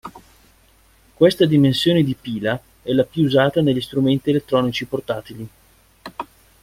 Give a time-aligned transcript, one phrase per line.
[1.13, 5.47] Questa dimensione di pila è la più usata negli strumenti elettronici portatili.